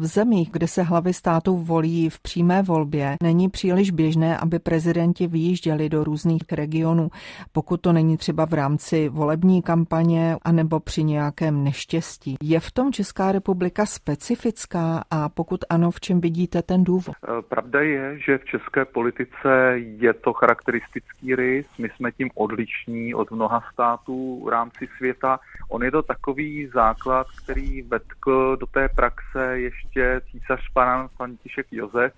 V 0.00 0.06
zemích, 0.06 0.50
kde 0.52 0.68
se 0.68 0.82
hlavy 0.82 1.12
států 1.12 1.56
volí 1.56 2.10
v 2.10 2.20
přímé 2.20 2.62
volbě, 2.62 3.16
není 3.22 3.48
příliš 3.48 3.90
běžné, 3.90 4.38
aby 4.38 4.58
prezidenti 4.58 5.26
vyjížděli 5.26 5.88
do 5.88 6.04
různých 6.04 6.42
regionů, 6.52 7.10
pokud 7.52 7.80
to 7.80 7.92
není 7.92 8.16
třeba 8.16 8.46
v 8.46 8.54
rámci 8.54 9.08
volební 9.08 9.62
kampaně 9.62 10.36
anebo 10.42 10.80
při 10.80 11.04
nějakém 11.04 11.64
neštěstí. 11.64 12.36
Je 12.42 12.60
v 12.60 12.70
tom 12.70 12.92
Česká 12.92 13.32
republika 13.32 13.86
specifická 13.86 15.04
a 15.10 15.28
pokud 15.28 15.60
ano, 15.70 15.90
v 15.90 16.00
čem 16.00 16.20
vidíte 16.20 16.62
ten 16.62 16.84
důvod? 16.84 17.14
Eh, 17.24 17.42
pravda 17.42 17.80
je, 17.80 18.18
že 18.18 18.38
v 18.38 18.44
české 18.44 18.84
politice 18.84 19.74
je 19.76 20.12
to 20.12 20.32
charakteristický 20.32 21.34
rys. 21.34 21.66
My 21.78 21.88
jsme 21.96 22.12
tím 22.12 22.30
odlišní 22.34 23.14
od 23.14 23.30
mnoha 23.30 23.62
států 23.72 24.44
v 24.44 24.48
rámci 24.48 24.88
světa. 24.96 25.40
On 25.68 25.82
je 25.82 25.90
to 25.90 26.02
takový 26.02 26.66
základ, 26.74 27.26
který 27.44 27.82
vetkl 27.82 28.56
do 28.56 28.66
té 28.66 28.88
praxe 28.88 29.60
ještě 29.60 29.89
císař 30.30 30.60
pan 30.74 31.08
František 31.08 31.66
Josef, 31.70 32.12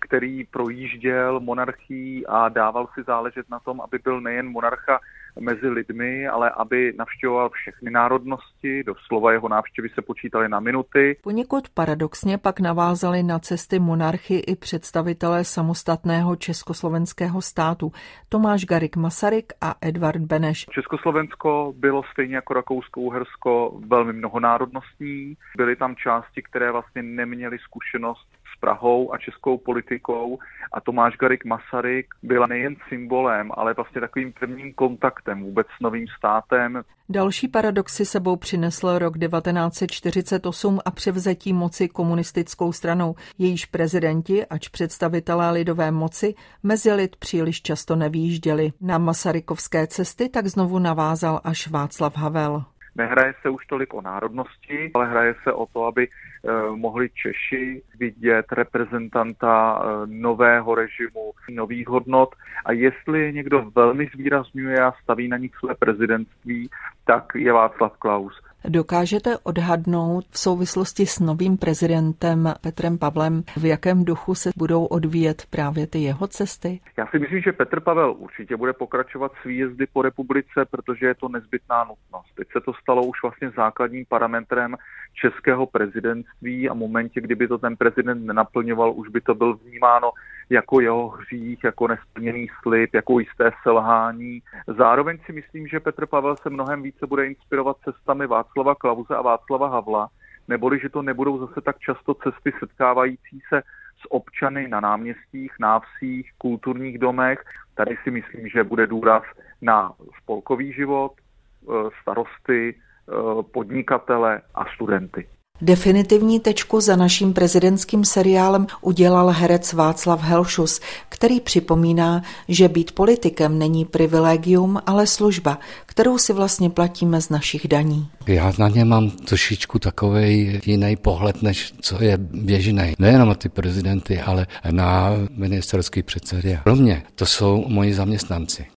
který 0.00 0.44
projížděl 0.44 1.40
monarchií 1.40 2.26
a 2.26 2.48
dával 2.48 2.88
si 2.94 3.02
záležet 3.02 3.50
na 3.50 3.60
tom, 3.60 3.80
aby 3.80 3.98
byl 4.04 4.20
nejen 4.20 4.48
monarcha 4.48 5.00
mezi 5.40 5.68
lidmi, 5.68 6.28
ale 6.28 6.50
aby 6.50 6.92
navštěvoval 6.98 7.50
všechny 7.50 7.90
národnosti, 7.90 8.84
doslova 8.84 9.32
jeho 9.32 9.48
návštěvy 9.48 9.88
se 9.88 10.02
počítaly 10.02 10.48
na 10.48 10.60
minuty. 10.60 11.18
Poněkud 11.22 11.68
paradoxně 11.68 12.38
pak 12.38 12.60
navázali 12.60 13.22
na 13.22 13.38
cesty 13.38 13.78
monarchy 13.78 14.38
i 14.38 14.56
představitelé 14.56 15.44
samostatného 15.44 16.36
československého 16.36 17.42
státu 17.42 17.92
Tomáš 18.28 18.64
Garik 18.64 18.96
Masaryk 18.96 19.52
a 19.60 19.74
Edvard 19.80 20.20
Beneš. 20.20 20.66
Československo 20.70 21.72
bylo 21.76 22.02
stejně 22.12 22.34
jako 22.34 22.54
Rakousko-Uhersko 22.54 23.80
velmi 23.86 24.12
mnohonárodnostní. 24.12 25.36
Byly 25.56 25.76
tam 25.76 25.96
části, 25.96 26.42
které 26.42 26.72
vlastně 26.72 27.02
neměly 27.02 27.58
zkušenost 27.58 28.28
s 28.56 28.60
Prahou 28.60 29.14
a 29.14 29.18
českou 29.18 29.58
politikou 29.58 30.38
a 30.72 30.80
Tomáš 30.80 31.16
Garik 31.16 31.44
Masaryk 31.44 32.14
byl 32.22 32.46
nejen 32.46 32.76
symbolem, 32.88 33.50
ale 33.54 33.74
vlastně 33.74 34.00
takovým 34.00 34.32
prvním 34.32 34.74
kontaktem 34.74 35.25
vůbec 35.34 35.66
s 35.78 35.82
novým 35.82 36.06
státem. 36.18 36.82
Další 37.08 37.48
paradoxy 37.48 38.04
sebou 38.06 38.36
přinesl 38.36 38.98
rok 38.98 39.18
1948 39.18 40.78
a 40.84 40.90
převzetí 40.90 41.52
moci 41.52 41.88
komunistickou 41.88 42.72
stranou. 42.72 43.14
Jejíž 43.38 43.66
prezidenti, 43.66 44.46
ač 44.46 44.68
představitelé 44.68 45.50
lidové 45.50 45.90
moci, 45.90 46.34
mezi 46.62 46.92
lid 46.92 47.16
příliš 47.16 47.62
často 47.62 47.96
nevýjížděli. 47.96 48.72
Na 48.80 48.98
Masarykovské 48.98 49.86
cesty 49.86 50.28
tak 50.28 50.46
znovu 50.46 50.78
navázal 50.78 51.40
až 51.44 51.68
Václav 51.68 52.16
Havel. 52.16 52.64
Nehraje 52.96 53.34
se 53.42 53.48
už 53.48 53.66
tolik 53.66 53.94
o 53.94 54.00
národnosti, 54.00 54.90
ale 54.94 55.06
hraje 55.06 55.34
se 55.42 55.52
o 55.52 55.66
to, 55.66 55.84
aby 55.84 56.08
eh, 56.08 56.50
mohli 56.74 57.08
Češi 57.10 57.82
vidět 57.98 58.46
reprezentanta 58.52 59.80
eh, 59.80 60.06
nového 60.06 60.74
režimu, 60.74 61.32
nových 61.50 61.88
hodnot 61.88 62.34
a 62.64 62.72
jestli 62.72 63.32
někdo 63.32 63.70
velmi 63.74 64.08
zvýrazňuje 64.14 64.80
a 64.80 64.92
staví 65.02 65.28
na 65.28 65.36
nich 65.36 65.52
své 65.56 65.74
prezidentství, 65.74 66.70
tak 67.04 67.24
je 67.34 67.52
Václav 67.52 67.96
Klaus. 67.98 68.45
Dokážete 68.68 69.38
odhadnout 69.42 70.24
v 70.30 70.38
souvislosti 70.38 71.06
s 71.06 71.20
novým 71.20 71.56
prezidentem 71.56 72.54
Petrem 72.60 72.98
Pavlem, 72.98 73.42
v 73.56 73.64
jakém 73.64 74.04
duchu 74.04 74.34
se 74.34 74.50
budou 74.56 74.84
odvíjet 74.84 75.46
právě 75.50 75.86
ty 75.86 75.98
jeho 75.98 76.26
cesty? 76.26 76.80
Já 76.96 77.06
si 77.06 77.18
myslím, 77.18 77.40
že 77.40 77.52
Petr 77.52 77.80
Pavel 77.80 78.14
určitě 78.18 78.56
bude 78.56 78.72
pokračovat 78.72 79.32
s 79.42 79.44
výjezdy 79.44 79.86
po 79.92 80.02
republice, 80.02 80.64
protože 80.70 81.06
je 81.06 81.14
to 81.14 81.28
nezbytná 81.28 81.84
nutnost. 81.84 82.34
Teď 82.34 82.48
se 82.52 82.60
to 82.60 82.72
stalo 82.82 83.06
už 83.06 83.22
vlastně 83.22 83.50
základním 83.50 84.04
parametrem 84.08 84.76
českého 85.14 85.66
prezidentství 85.66 86.68
a 86.68 86.74
momentě, 86.74 87.20
kdyby 87.20 87.48
to 87.48 87.58
ten 87.58 87.76
prezident 87.76 88.26
nenaplňoval, 88.26 88.92
už 88.96 89.08
by 89.08 89.20
to 89.20 89.34
byl 89.34 89.54
vnímáno 89.54 90.10
jako 90.50 90.80
jeho 90.80 91.08
hřích, 91.08 91.64
jako 91.64 91.88
nesplněný 91.88 92.48
slib, 92.62 92.94
jako 92.94 93.18
jisté 93.18 93.50
selhání. 93.62 94.42
Zároveň 94.66 95.18
si 95.26 95.32
myslím, 95.32 95.66
že 95.66 95.80
Petr 95.80 96.06
Pavel 96.06 96.36
se 96.36 96.50
mnohem 96.50 96.82
více 96.82 97.06
bude 97.06 97.26
inspirovat 97.26 97.76
cestami 97.84 98.26
Václava 98.26 98.74
Klauze 98.74 99.16
a 99.16 99.22
Václava 99.22 99.68
Havla, 99.68 100.08
neboli 100.48 100.78
že 100.78 100.88
to 100.88 101.02
nebudou 101.02 101.46
zase 101.46 101.60
tak 101.60 101.78
často 101.78 102.14
cesty 102.14 102.52
setkávající 102.58 103.40
se 103.48 103.62
s 104.00 104.12
občany 104.12 104.68
na 104.68 104.80
náměstích, 104.80 105.52
návsích, 105.60 106.30
kulturních 106.38 106.98
domech. 106.98 107.44
Tady 107.74 107.96
si 108.04 108.10
myslím, 108.10 108.48
že 108.48 108.64
bude 108.64 108.86
důraz 108.86 109.22
na 109.62 109.92
spolkový 110.22 110.72
život, 110.72 111.12
eh, 111.16 111.72
starosty, 112.02 112.74
eh, 112.74 113.42
podnikatele 113.42 114.42
a 114.54 114.64
studenty. 114.74 115.26
Definitivní 115.60 116.40
tečku 116.40 116.80
za 116.80 116.96
naším 116.96 117.32
prezidentským 117.32 118.04
seriálem 118.04 118.66
udělal 118.80 119.30
herec 119.30 119.72
Václav 119.72 120.22
Helšus, 120.22 120.80
který 121.08 121.40
připomíná, 121.40 122.22
že 122.48 122.68
být 122.68 122.92
politikem 122.92 123.58
není 123.58 123.84
privilegium, 123.84 124.80
ale 124.86 125.06
služba, 125.06 125.58
kterou 125.86 126.18
si 126.18 126.32
vlastně 126.32 126.70
platíme 126.70 127.20
z 127.20 127.28
našich 127.28 127.68
daní. 127.68 128.08
Já 128.26 128.52
na 128.58 128.68
ně 128.68 128.84
mám 128.84 129.10
trošičku 129.10 129.78
takový 129.78 130.60
jiný 130.66 130.96
pohled, 130.96 131.42
než 131.42 131.72
co 131.80 132.02
je 132.02 132.18
běžný. 132.18 132.94
Nejenom 132.98 133.28
na 133.28 133.34
ty 133.34 133.48
prezidenty, 133.48 134.20
ale 134.20 134.46
na 134.70 135.10
ministerský 135.30 136.02
předsedy. 136.02 136.58
Pro 136.64 136.76
mě 136.76 137.02
to 137.14 137.26
jsou 137.26 137.64
moji 137.68 137.94
zaměstnanci. 137.94 138.64